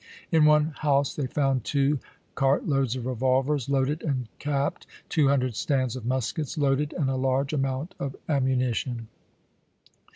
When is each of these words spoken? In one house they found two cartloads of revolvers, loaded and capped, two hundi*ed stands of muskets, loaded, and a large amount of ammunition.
In 0.31 0.45
one 0.45 0.73
house 0.79 1.13
they 1.13 1.27
found 1.27 1.63
two 1.63 1.99
cartloads 2.33 2.95
of 2.95 3.05
revolvers, 3.05 3.69
loaded 3.69 4.01
and 4.01 4.27
capped, 4.39 4.87
two 5.09 5.27
hundi*ed 5.27 5.53
stands 5.55 5.95
of 5.95 6.07
muskets, 6.07 6.57
loaded, 6.57 6.91
and 6.93 7.07
a 7.07 7.15
large 7.15 7.53
amount 7.53 7.93
of 7.99 8.15
ammunition. 8.27 9.09